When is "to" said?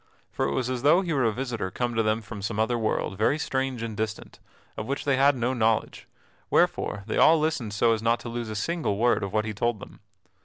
1.93-2.01, 8.21-8.29